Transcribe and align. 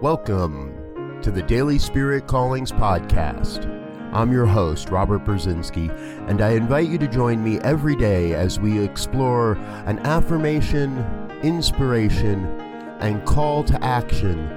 Welcome 0.00 1.20
to 1.20 1.30
the 1.30 1.42
Daily 1.42 1.78
Spirit 1.78 2.26
Callings 2.26 2.72
Podcast. 2.72 3.66
I'm 4.14 4.32
your 4.32 4.46
host, 4.46 4.88
Robert 4.88 5.24
Brzezinski, 5.24 5.90
and 6.26 6.40
I 6.40 6.52
invite 6.52 6.88
you 6.88 6.96
to 6.96 7.06
join 7.06 7.44
me 7.44 7.58
every 7.60 7.94
day 7.94 8.32
as 8.32 8.58
we 8.58 8.82
explore 8.82 9.52
an 9.84 9.98
affirmation, 10.00 10.98
inspiration, 11.42 12.46
and 13.00 13.24
call 13.26 13.62
to 13.64 13.84
action 13.84 14.48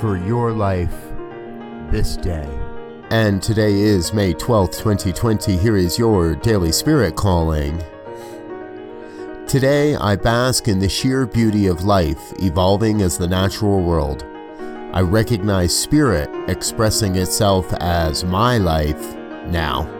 for 0.00 0.18
your 0.18 0.52
life 0.52 0.94
this 1.90 2.16
day. 2.16 2.48
And 3.10 3.42
today 3.42 3.72
is 3.72 4.12
May 4.12 4.34
12th, 4.34 4.78
2020. 4.78 5.56
Here 5.56 5.76
is 5.76 5.98
your 5.98 6.36
Daily 6.36 6.72
Spirit 6.72 7.16
Calling. 7.16 7.82
Today, 9.50 9.96
I 9.96 10.14
bask 10.14 10.68
in 10.68 10.78
the 10.78 10.88
sheer 10.88 11.26
beauty 11.26 11.66
of 11.66 11.82
life 11.82 12.32
evolving 12.38 13.02
as 13.02 13.18
the 13.18 13.26
natural 13.26 13.82
world. 13.82 14.24
I 14.92 15.00
recognize 15.00 15.76
spirit 15.76 16.30
expressing 16.48 17.16
itself 17.16 17.66
as 17.80 18.22
my 18.22 18.58
life 18.58 19.16
now. 19.46 19.90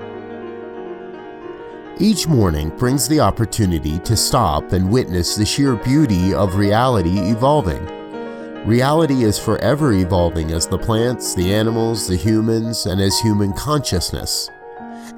Each 1.98 2.28
morning 2.28 2.68
brings 2.78 3.08
the 3.08 3.18
opportunity 3.18 3.98
to 3.98 4.16
stop 4.16 4.70
and 4.70 4.88
witness 4.88 5.34
the 5.34 5.44
sheer 5.44 5.74
beauty 5.74 6.32
of 6.32 6.54
reality 6.54 7.18
evolving. 7.18 7.84
Reality 8.64 9.24
is 9.24 9.36
forever 9.36 9.92
evolving 9.94 10.52
as 10.52 10.68
the 10.68 10.78
plants, 10.78 11.34
the 11.34 11.52
animals, 11.52 12.06
the 12.06 12.14
humans, 12.14 12.86
and 12.86 13.00
as 13.00 13.18
human 13.18 13.52
consciousness. 13.54 14.48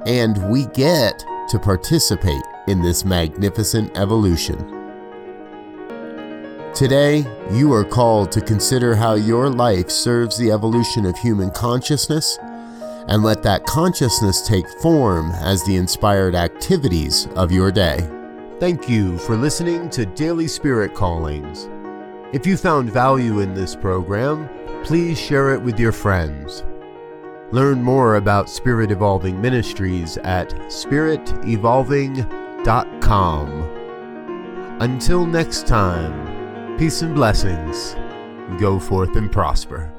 And 0.07 0.51
we 0.51 0.65
get 0.69 1.23
to 1.51 1.59
participate 1.59 2.43
in 2.69 2.83
this 2.83 3.05
magnificent 3.05 3.97
evolution. 3.97 4.59
Today, 6.75 7.27
you 7.51 7.73
are 7.73 7.85
called 7.85 8.33
to 8.33 8.41
consider 8.41 8.95
how 8.95 9.15
your 9.15 9.51
life 9.51 9.91
serves 9.91 10.39
the 10.39 10.51
evolution 10.51 11.05
of 11.05 11.17
human 11.19 11.51
consciousness 11.51 12.39
and 13.09 13.23
let 13.23 13.43
that 13.43 13.67
consciousness 13.67 14.47
take 14.47 14.67
form 14.81 15.33
as 15.33 15.63
the 15.65 15.77
inspired 15.77 16.35
activities 16.35 17.29
of 17.35 17.53
your 17.53 17.71
day. 17.71 18.09
Thank 18.59 18.89
you 18.89 19.19
for 19.19 19.37
listening 19.37 19.91
to 19.91 20.07
Daily 20.07 20.49
Spirit 20.49 20.95
Callings. 20.95 21.69
If 22.33 22.47
you 22.47 22.57
found 22.57 22.91
value 22.91 23.41
in 23.41 23.53
this 23.53 23.77
program, 23.77 24.49
please 24.85 25.21
share 25.21 25.53
it 25.53 25.61
with 25.61 25.79
your 25.79 25.93
friends. 25.93 26.65
Learn 27.51 27.83
more 27.83 28.17
about 28.17 28.49
Spirit 28.49 28.91
Evolving 28.91 29.39
Ministries 29.39 30.17
at 30.19 30.49
spiritevolving.com. 30.71 32.42
Until 34.81 35.27
next 35.27 35.67
time, 35.67 36.33
Peace 36.79 37.03
and 37.03 37.15
blessings. 37.15 37.95
Go 38.59 38.79
forth 38.79 39.15
and 39.15 39.31
prosper. 39.31 39.93